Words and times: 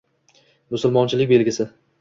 —Musulmonchilik 0.77 1.33
belgisi. 1.37 1.73